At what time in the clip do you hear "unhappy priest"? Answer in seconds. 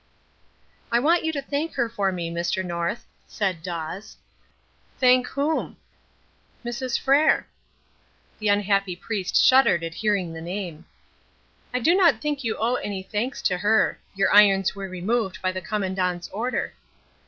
8.47-9.35